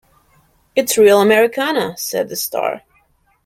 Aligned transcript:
"It's 0.75 0.97
real 0.97 1.21
Americana," 1.21 1.95
said 1.95 2.27
the 2.27 2.35
star. 2.35 2.81